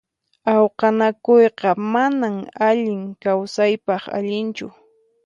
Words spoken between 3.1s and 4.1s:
kawsaypaq